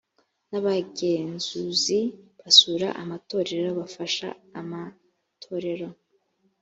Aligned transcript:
n 0.49 0.51
abagenzuzi 0.59 1.99
basura 2.39 2.87
amatorero 3.01 3.69
bafasha 3.79 4.27
amatorero 4.59 5.89